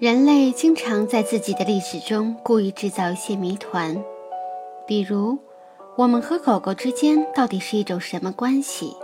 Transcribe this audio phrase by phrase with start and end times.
[0.00, 4.00] 人类经常在自己的历史中故意制造一些谜团，
[4.86, 5.36] 比如，
[5.96, 8.94] 我们和狗狗之间到底是一种什么关系？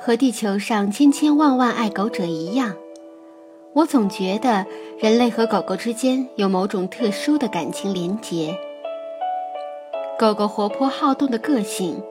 [0.00, 2.74] 和地球上千千万万爱狗者一样，
[3.72, 4.66] 我总觉得
[4.98, 8.52] 人类和狗狗之间有某种特殊的感情连结。
[10.18, 12.02] 狗狗活泼好动的个性，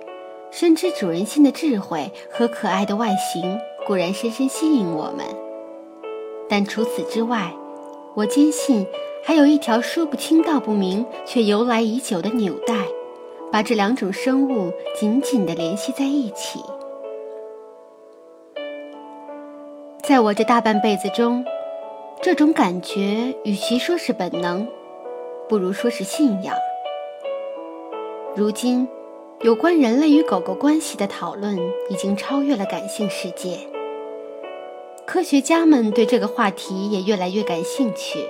[0.52, 5.45] 深知主人心的智慧和可爱的外形，固然深深吸引我们。
[6.56, 7.54] 但除此之外，
[8.14, 8.88] 我坚信
[9.22, 12.88] 还有一条说不清道不明却由来已久的纽带，
[13.52, 16.62] 把这两种生物紧紧地联系在一起。
[20.02, 21.44] 在我这大半辈子中，
[22.22, 24.66] 这种感觉与其说是本能，
[25.50, 26.56] 不如说是信仰。
[28.34, 28.88] 如今，
[29.42, 33.75] 有关人类与狗狗关系的讨论已经超越了感性世界。
[35.08, 38.28] 科学家们对这个话题也越来越感兴趣。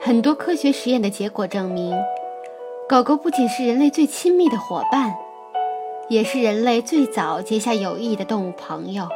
[0.00, 1.94] 很多科学实验的结果证明，
[2.88, 5.14] 狗狗不仅是人类最亲密的伙伴，
[6.08, 9.06] 也是人类最早结下友谊的动物朋友。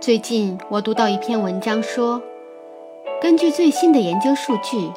[0.00, 2.22] 最近，我读到一篇文章说，
[3.20, 4.90] 根据最新的研究数据。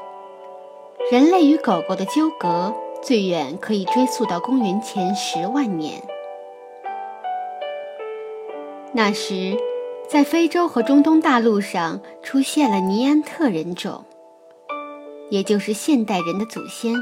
[1.11, 6.01] 人类与狗狗的纠葛最远可以追溯到公元前十万年。
[8.97, 9.57] 那时，
[10.07, 14.05] 在非洲和中东大陆上出现了尼安特人种，
[15.29, 16.95] 也就是现代人的祖先。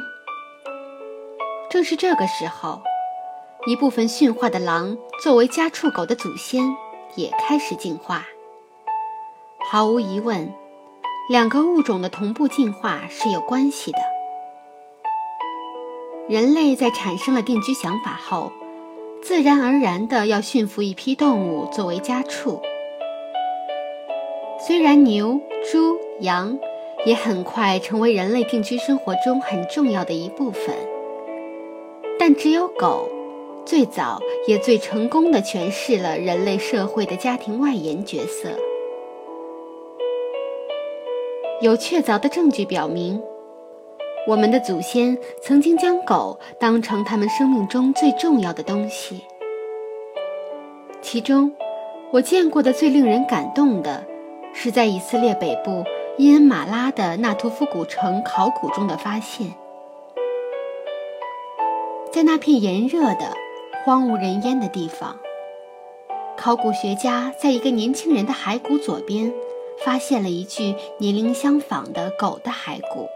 [1.69, 2.81] 正是这个时候，
[3.67, 6.75] 一部分驯化的狼作为家畜狗的祖先
[7.15, 8.25] 也开始进化。
[9.69, 10.51] 毫无疑问。
[11.29, 13.99] 两个物种的同步进化是有关系的。
[16.27, 18.51] 人类在产生了定居想法后，
[19.23, 22.61] 自然而然的要驯服一批动物作为家畜。
[24.59, 25.39] 虽然牛、
[25.71, 26.59] 猪、羊
[27.05, 30.75] 也很快成为人类定居生活中很重要的一部分，
[32.19, 33.09] 但只有狗，
[33.65, 38.49] 最早也最成功的诠释了人类社会的家庭外延角色。
[41.61, 43.21] 有确凿的证据表明，
[44.25, 49.21] 我们的祖先曾经将狗当成他们生命中最重要的东西。
[51.01, 51.51] 其中，
[52.11, 54.05] 我见过的最令人感动的，
[54.53, 55.83] 是在以色列北部
[56.17, 59.53] 伊恩马拉的纳图夫古城考古中的发现。
[62.11, 63.35] 在那片炎热的、
[63.83, 65.19] 荒无人烟的地方，
[66.37, 69.33] 考古学家在一个年轻人的骸骨左边。
[69.83, 73.09] 发现了一具年龄相仿的狗的骸骨，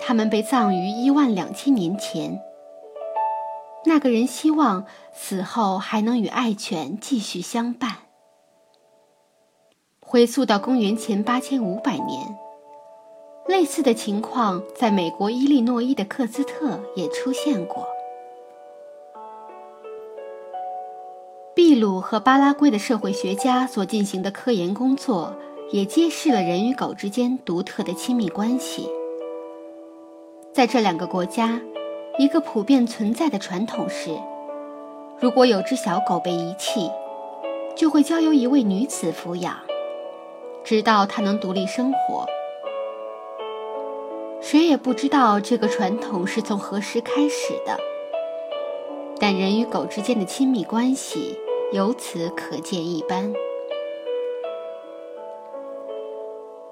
[0.00, 2.40] 他们被葬于一万两千年前。
[3.84, 7.98] 那个人希望死后还能与爱犬继续相伴。
[10.00, 12.36] 回溯到公元前八千五百年，
[13.46, 17.86] 类似的情况在美国伊利诺伊的克斯特也出现过。
[21.54, 25.34] 秘鲁和巴拉圭的社会学家所进行的科研工作，
[25.72, 28.88] 也揭示了人与狗之间独特的亲密关系。
[30.56, 31.60] 在这两个国家，
[32.18, 34.18] 一个普遍存在的传统是：
[35.20, 36.90] 如果有只小狗被遗弃，
[37.76, 39.54] 就会交由一位女子抚养，
[40.64, 42.24] 直到它能独立生活。
[44.40, 47.78] 谁也不知道这个传统是从何时开始的，
[49.20, 51.38] 但人与狗之间的亲密关系。
[51.72, 53.34] 由此可见一斑。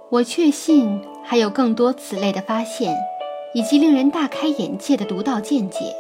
[0.09, 2.97] 我确信还有更多此类的发现，
[3.55, 5.95] 以及令人大开眼界的独到见解。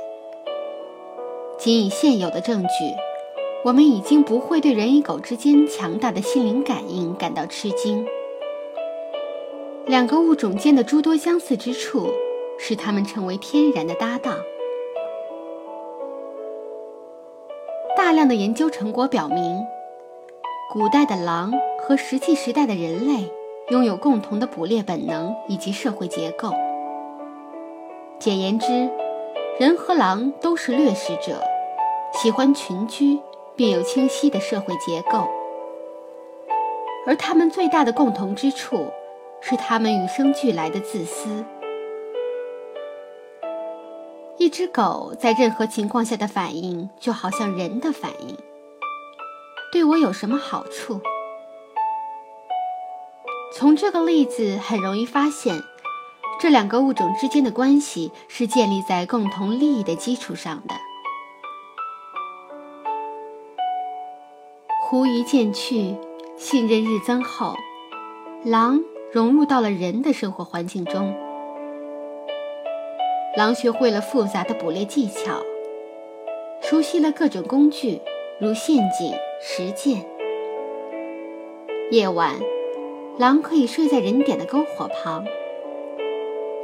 [1.56, 2.68] 仅以现有的证据，
[3.64, 8.04] 我们已经不会对人与狗之间强大的心灵感应感到吃惊。
[9.86, 12.08] 两个物种间的诸多相似之处，
[12.58, 14.36] 使它们成为天然的搭档。
[17.96, 19.64] 大量的研究成果表明，
[20.72, 23.30] 古代的狼和石器时代的人类
[23.70, 26.52] 拥有共同的捕猎本能以及社会结构。
[28.18, 28.90] 简言之，
[29.58, 31.42] 人和狼都是掠食者，
[32.14, 33.18] 喜欢群居，
[33.54, 35.28] 并有清晰的社会结构。
[37.06, 38.86] 而他们最大的共同之处，
[39.40, 41.44] 是他们与生俱来的自私。
[44.38, 48.36] 一只狗在任何情况下的反应，就好像人的反应。
[49.70, 51.00] 对我有什么好处？
[53.52, 55.62] 从这个例子很容易发现，
[56.44, 60.74] 这两个物种之间的关系是建立在共同利益的基础上的。
[64.82, 65.96] 狐疑渐去，
[66.36, 67.54] 信任日增后，
[68.44, 71.16] 狼融入到了人的生活环境中。
[73.38, 75.42] 狼学会了复杂的捕猎技巧，
[76.60, 78.02] 熟悉了各种工具，
[78.38, 80.04] 如陷阱、石剑。
[81.90, 82.34] 夜晚，
[83.16, 85.24] 狼可以睡在人点的篝火旁，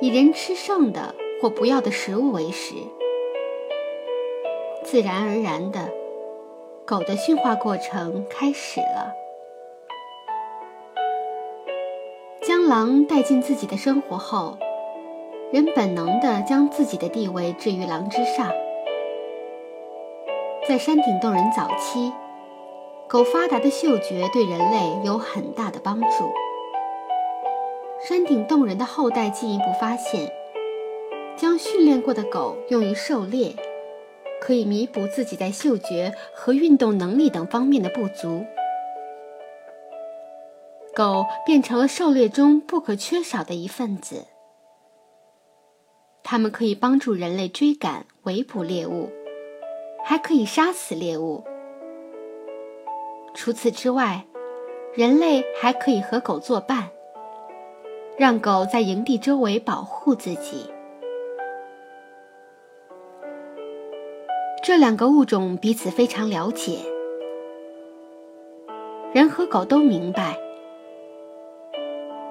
[0.01, 2.75] 以人吃剩的或不要的食物为食。
[4.83, 5.91] 自然而然的。
[6.87, 9.15] 狗的驯化过程开始了。
[12.43, 14.59] 将狼带进自己的生活后，
[15.53, 18.51] 人本能地将自己的地位置于狼之上。
[20.69, 22.13] 在山顶洞人早期，
[23.07, 26.09] 狗发达的嗅觉对人类有很大的帮助。
[28.03, 30.33] 山顶洞人的后代进一步发现，
[31.37, 33.55] 将训练过的狗用于狩猎。
[34.41, 38.47] 可以弥补自己在嗅觉和运动能力等方面的不足。
[40.95, 44.25] 狗变成了狩猎中不可缺少的一份子。
[46.23, 49.11] 它们可以帮助人类追赶、围捕猎物，
[50.03, 51.45] 还可以杀死猎物。
[53.35, 54.25] 除此之外，
[54.95, 56.89] 人类还可以和狗作伴，
[58.21, 60.67] 让狗在营地周围保护自己。
[64.63, 66.81] 这两个物种彼此非常了解，
[69.15, 70.37] 人和狗都明白，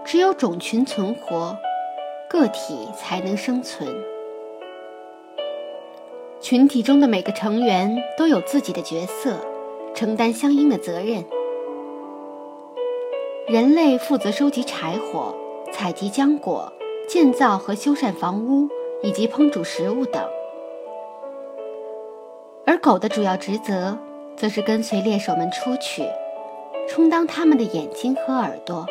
[0.06, 1.58] 只有种群存活，
[2.30, 3.90] 个体才能生存。
[6.40, 9.38] 群体中的每个成员都有自己的角色，
[9.96, 11.26] 承担相应的责任。
[13.48, 15.34] 人类负责收集柴火、
[15.80, 16.70] 采集浆果、
[17.08, 18.68] 建造和修缮房屋，
[19.02, 20.22] 以及烹煮食物等。
[22.66, 23.98] 而狗的主要职责，
[24.36, 26.04] 则是跟随猎手们出去，
[26.86, 28.86] 充当他们的眼睛和耳朵。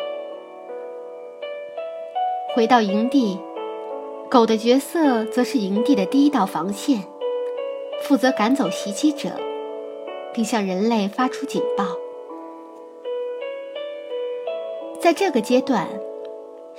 [2.55, 3.39] 回到营地，
[4.27, 7.03] 狗的角色则是营地的第一道防线，
[8.01, 9.29] 负责赶走袭击者，
[10.33, 11.85] 并向人类发出警报。
[14.99, 15.87] 在这个阶段，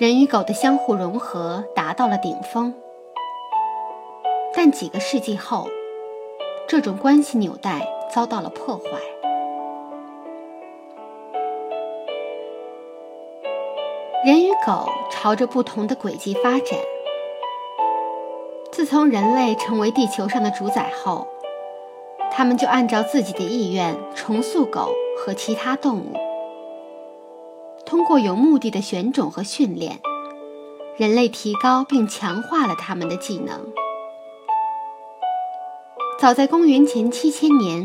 [0.00, 2.73] 人与狗的相互融合达到了顶峰。
[4.55, 5.69] 但几个世纪后，
[6.67, 8.85] 这种关系纽带遭到了破坏。
[14.25, 16.79] 人与狗朝着不同的轨迹发展。
[18.73, 21.26] 自从人类成为地球上的主宰后，
[22.31, 26.30] 他们就按照自己的意愿重塑狗和其他动物。
[27.91, 29.99] 通过有目的的选种和训练，
[30.97, 33.67] 人类提高并强化了他们的技能。
[36.21, 37.85] 早在公元前七千年，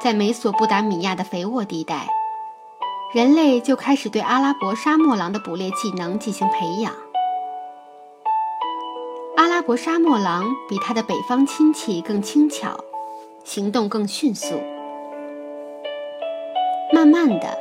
[0.00, 2.08] 在美索不达米亚的肥沃地带，
[3.14, 6.92] 人类就开始对阿拉伯沙漠狼的捕猎技能进行培养。
[9.36, 12.76] 阿拉伯沙漠狼比它的北方亲戚更轻巧，
[13.44, 14.60] 行动更迅速。
[16.92, 17.56] 慢慢的，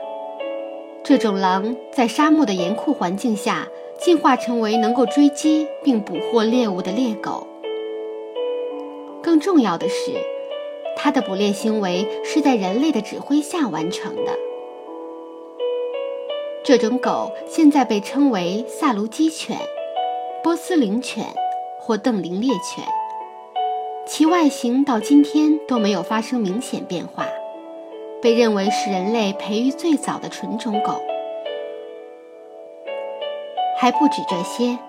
[1.03, 3.67] 这种狼在沙漠的严酷环境下
[3.99, 7.45] 进化成为能够追击并捕获猎物的猎狗。
[9.21, 10.13] 更重要的是，
[10.95, 14.31] 它的捕猎行为是在人类的指挥下完成的。
[16.63, 19.57] 这种狗现在被称为萨卢基犬、
[20.41, 21.25] 波斯灵犬
[21.79, 22.85] 或邓林猎犬，
[24.07, 27.27] 其外形到今天都没有发生明显变化，
[28.23, 31.03] 被认为是人类培育最早的纯种狗。
[33.77, 34.79] 还不止这些，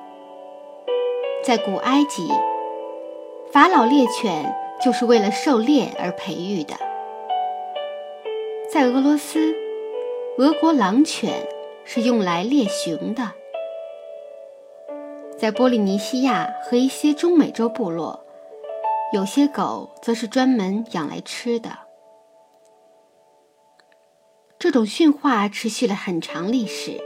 [1.43, 2.29] 在古埃及。
[3.51, 6.77] 法老猎犬就是为了狩猎而培育的。
[8.73, 9.53] 在俄罗斯，
[10.39, 11.33] 俄国狼犬
[11.85, 13.33] 是用来猎熊的。
[15.37, 18.25] 在波利尼西亚和一些中美洲部落，
[19.13, 21.84] 有些狗则是专门养来吃的。
[24.65, 26.99] 这种驯化持续了很长历史，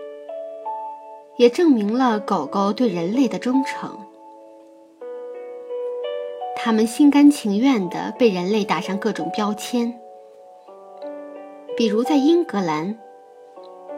[1.39, 3.99] 也证明了狗狗对人类的忠诚。
[6.55, 9.99] 它们心甘情愿地被人类打上各种标签，
[11.77, 12.97] 比如在英格兰，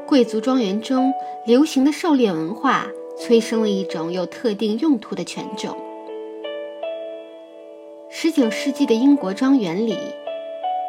[0.06, 1.12] 贵族庄园中
[1.44, 2.86] 流行的狩猎文化
[3.18, 5.76] 催生了一种有特定用途的犬种。
[8.10, 9.98] 19世纪的英国庄园里，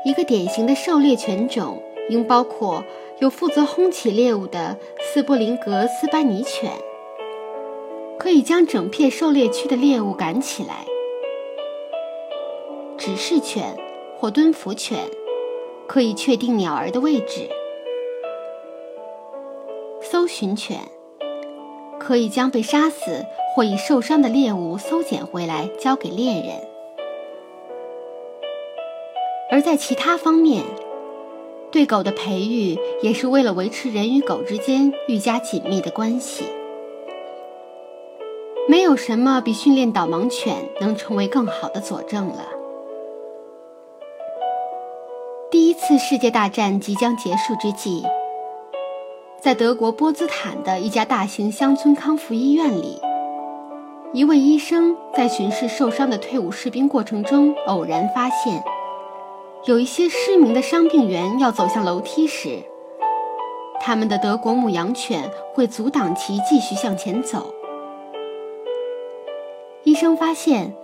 [0.06, 2.84] 一个典型的狩猎犬种应包括
[3.20, 6.72] 有负责轰起猎物的斯波林格斯班尼犬，
[8.20, 10.86] 可以将整片狩猎区的猎物赶起来。
[12.98, 13.78] 指示犬
[14.20, 15.00] 或蹲伏犬，
[15.88, 17.50] 可以确定鸟儿的位置。
[20.02, 20.80] 搜寻犬
[21.98, 23.26] 可以将被杀死
[23.56, 26.68] 或已受伤的猎物搜捡回来交给猎人。
[29.50, 30.64] 而在其他方面，
[31.72, 36.44] 对狗的培育也是为了维持人与狗之间愈加紧密的关系。
[38.68, 42.46] 没有什么比训练导盲犬能成为更好的佐证了。
[45.50, 48.04] 第一次世界大战即将结束之际，
[49.42, 53.02] 在德国波茨坦的一家大型乡村康复医院里，
[54.14, 58.62] 一位医生在巡视受伤的退伍士兵过程中，偶然发现。
[59.66, 62.64] 有一些失明的伤病员要走向楼梯时，
[63.80, 67.54] 他们的德国牧羊犬会阻挡其继续向前走。
[69.84, 70.76] 医生发现，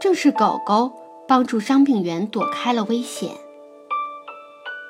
[0.00, 0.90] 正是狗狗
[1.28, 3.30] 帮助伤病员躲开了危险。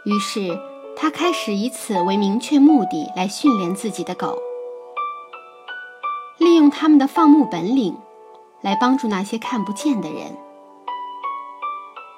[0.06, 0.58] 于是，
[0.97, 4.38] 他开始以此为明确目的来训练自己的狗，
[6.38, 7.94] 利用他们的放牧本领，
[8.62, 10.35] 来帮助那些看不见的人。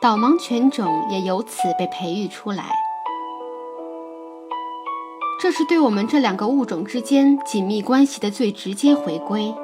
[0.02, 2.72] 导盲犬种也由此被培育出来，
[5.38, 9.54] 这是对我们这两个物种之间紧密关系的最直接回归。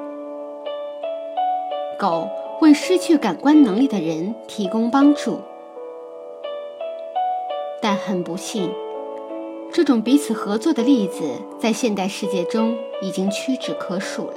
[1.99, 2.29] 狗
[2.61, 5.39] 为失去感官能力的人提供帮助，
[7.81, 8.71] 但很不幸，
[9.73, 11.23] 这种彼此合作的例子
[11.59, 14.35] 在现代世界中已经屈指可数了。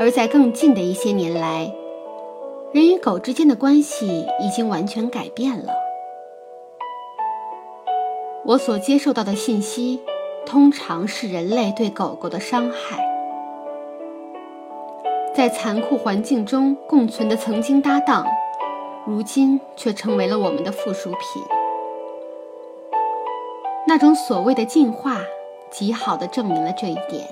[0.00, 1.72] 而在更近的一些年来，
[2.76, 5.72] 人与狗之间的关系已经完全改变了。
[8.44, 10.02] 我所接受到的信息，
[10.44, 13.02] 通常是人类对狗狗的伤害。
[15.34, 18.26] 在残酷环境中共存的曾经搭档，
[19.06, 21.42] 如今却成为了我们的附属品。
[23.88, 25.22] 那种所谓的进化，
[25.70, 27.26] 极好的证明了这一点。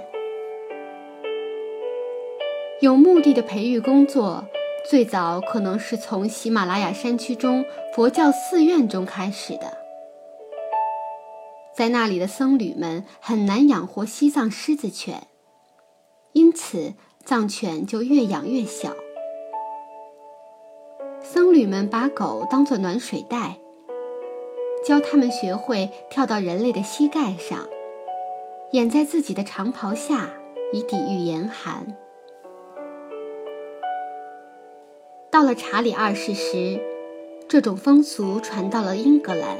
[2.80, 4.42] 有目的的培育工作。
[4.84, 7.64] 最早可能是从喜马拉雅山区中
[7.94, 9.78] 佛教寺院中开始的，
[11.74, 15.26] 在那里的僧侣们很难养活西藏狮子犬，
[16.32, 16.92] 因此
[17.24, 18.92] 藏犬就越养越小。
[21.22, 23.56] 僧侣们把狗当作暖水袋，
[24.86, 27.66] 教他们学会跳到人类的膝盖上，
[28.72, 30.28] 掩在自己的长袍下，
[30.74, 31.96] 以抵御严寒。
[35.34, 36.78] 到了查理二世时，
[37.48, 39.58] 这种风俗传到了英格兰。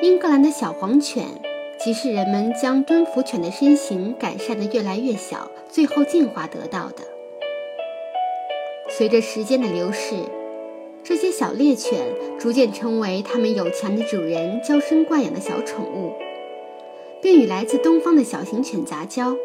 [0.00, 1.40] 英格兰的小黄犬，
[1.78, 7.04] 即是人们将蹲伏犬的身形改善的越来越小，最后进化得到的。
[8.88, 10.16] 随着时间的流逝，
[11.04, 12.00] 这些小猎犬
[12.40, 16.12] 逐渐成为他们有钱的主人娇生惯养的小宠物，
[17.20, 19.36] 并与来自东方的小型犬杂交。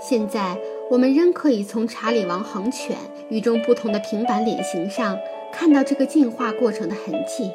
[0.00, 0.56] 现在。
[0.88, 2.96] 我们仍可以从查理王恒犬
[3.28, 5.18] 与众不同的平板脸型上
[5.52, 7.50] 看到这个进化过程的痕迹。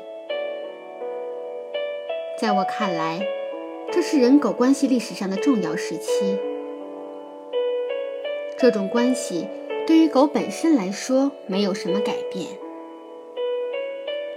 [2.37, 3.25] 在我看来，
[3.91, 6.37] 这是人狗关系历史上的重要时期。
[8.57, 9.47] 这种关系
[9.87, 12.47] 对于狗本身来说没有什么改变，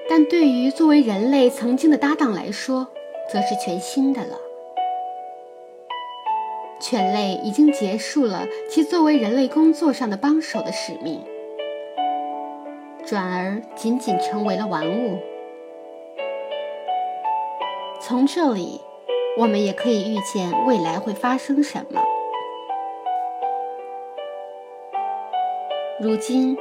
[0.08, 2.88] 但对于作为人类曾经的搭档来说，
[3.32, 4.38] 则是全新的了。
[6.84, 11.18] 犬类已经结束了其作为人类工作上的帮手的使命，
[13.06, 15.18] 转而仅仅成为了玩物。
[18.02, 18.82] 从这里，
[19.38, 22.02] 我们也可以预见未来会发生什么。
[25.98, 26.58] 如今，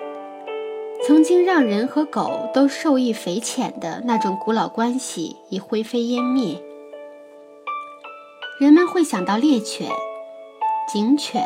[1.06, 6.56] 曾经让人和狗都受益匪浅的那种古老关系已灰飞烟灭，
[8.58, 9.90] 人们会想到猎犬。
[10.86, 11.42] 警犬、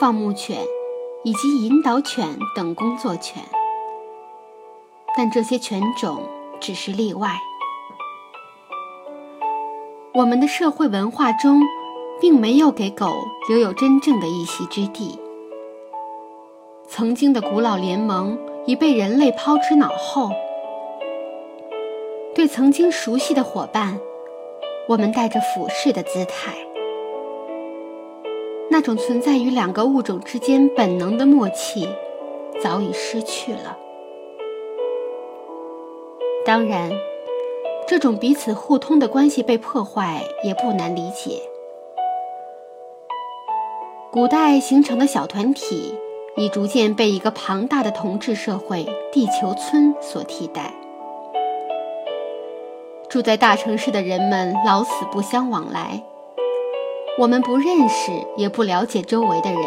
[0.00, 0.58] 放牧犬
[1.24, 3.42] 以及引导犬等工作犬，
[5.16, 6.22] 但这些犬种
[6.60, 7.30] 只是例外。
[10.14, 11.60] 我们的社会文化中，
[12.20, 13.12] 并没有给狗
[13.48, 15.18] 留有真正的一席之地。
[16.88, 20.30] 曾经的古老联盟已被人类抛之脑后。
[22.34, 23.98] 对曾经熟悉的伙伴，
[24.88, 26.54] 我们带着俯视的姿态。
[28.74, 31.88] 那种存在于两个物种之间本能的默契，
[32.60, 33.78] 早已失去了。
[36.44, 36.90] 当然，
[37.86, 41.40] 这种彼此互通的关系被破坏也不难理解。
[44.10, 45.94] 古代形成的小团体，
[46.36, 50.74] 已逐渐被一个庞大的同质社会——地球村所替代。
[53.08, 56.02] 住在大城市的人们老死不相往来，
[57.16, 59.62] 我们不认识也不了解周围的人，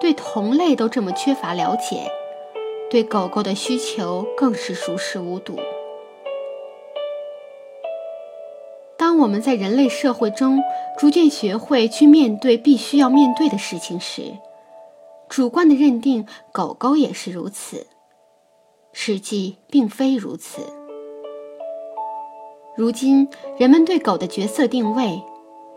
[0.00, 2.10] 对同类都这么缺乏了解，
[2.90, 5.56] 对狗狗的需求更是熟视无睹。
[8.96, 10.60] 当我们在人类社会中
[10.98, 14.32] 逐渐学会去面对必须要面对的事情时，
[15.28, 17.86] 主观的认定狗狗也是如此，
[18.92, 20.60] 实际并非如此。
[22.76, 25.22] 如今，人们对狗的角色定位，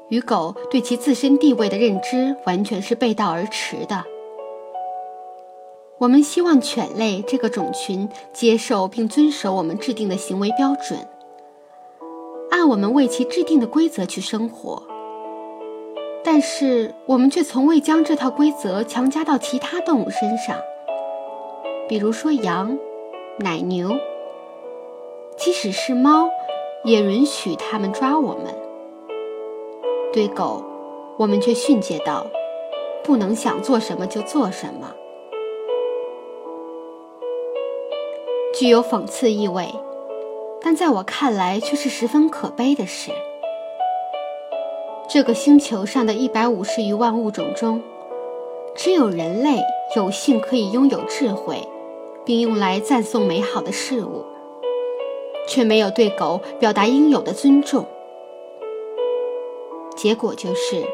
[0.09, 4.03] 与狗对其自身地位的认知完全是背道而驰的。
[5.99, 10.99] 我们希望犬类这个种群接受并遵守我们制定的行为标准，
[12.51, 14.83] 按我们为其制定的规则去生活。
[16.23, 20.57] 但是，我们却从未将这套规则强加到其他动物身上，
[21.87, 22.77] 比如说羊、
[23.39, 23.91] 奶牛，
[25.37, 26.29] 即使是猫。
[26.83, 28.66] 也允许它们抓我们。
[30.17, 30.63] 对狗，
[31.15, 32.25] 我们却训诫道
[33.05, 34.95] ：“不能想做什么就做什么。”
[38.51, 39.71] 具有讽刺意味，
[40.59, 43.11] 但在我看来却是十分可悲的事。
[45.07, 47.83] 这个星球上的一百五十余万物种中，
[48.75, 49.61] 只有人类
[49.95, 51.61] 有幸可以拥有智慧，
[52.25, 54.25] 并用来赞颂美好的事物。
[55.47, 57.85] 却没有对狗表达应有的尊重，
[59.97, 60.85] 结果就是，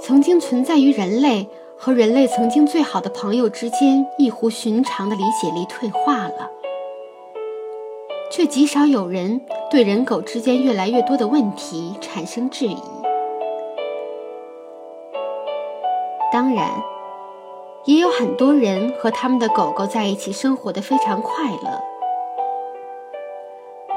[0.00, 1.46] 曾经存在于人类
[1.78, 6.50] 和人类曾经最好的朋友之间异乎寻常的理解力退化了，
[8.32, 12.76] 却极少有人对人狗之间越来越多的问题产生质疑。
[16.32, 16.82] 当然，
[17.84, 21.95] 也有很多人和他们的狗狗在一起生活的非常快乐。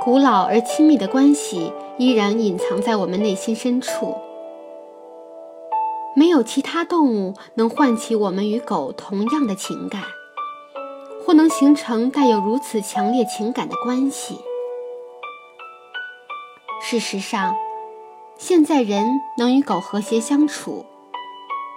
[0.01, 4.15] 古老而亲密的关系依然隐藏在我们内心深处。
[6.15, 10.03] 没有其他动物能唤起我们与狗同样的情感，
[11.25, 14.39] 或能形成带有如此强烈情感的关系。
[16.81, 17.55] 事实上，
[18.37, 19.05] 现在人
[19.37, 20.85] 能与狗和谐相处，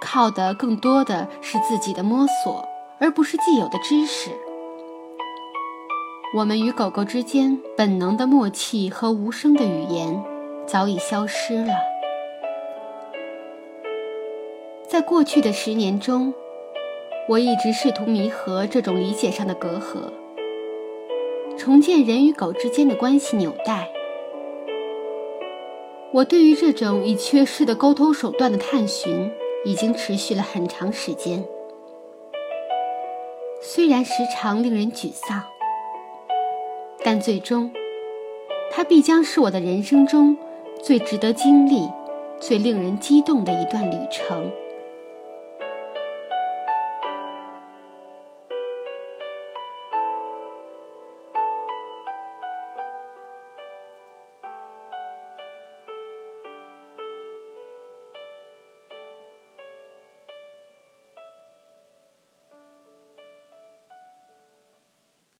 [0.01, 2.65] 靠的更多的是自己的摸索，
[2.99, 4.31] 而不是既有的知识。
[6.35, 10.19] 我们与狗狗之间本能的默契和无声的语言
[10.65, 11.75] 早已消失了。
[14.87, 16.33] 在过去的十年中，
[17.29, 20.11] 我一直试图弥合这种理解上的隔阂，
[21.55, 23.91] 重建人与狗之间的关系纽带。
[26.13, 29.31] 我对于这种已缺失的沟通手段的探寻，
[29.65, 31.45] 已经持续了很长时间，
[33.61, 35.52] 虽然时常令人沮丧。
[37.05, 37.69] 但最终，
[38.71, 40.37] 它必将是我的人生中
[40.81, 41.89] 最值得经历、
[42.39, 44.49] 最令人激动的一段旅程。